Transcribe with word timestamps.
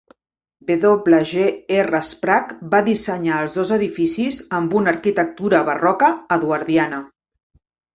W. 0.69 1.19
G. 1.31 1.43
R. 1.81 1.99
Sprague 2.07 2.71
va 2.73 2.81
dissenyar 2.89 3.39
els 3.45 3.61
dos 3.61 3.75
edificis 3.79 4.43
amb 4.63 4.77
una 4.83 4.95
arquitectura 4.97 5.65
barroca 5.73 6.15
eduardiana. 6.41 7.09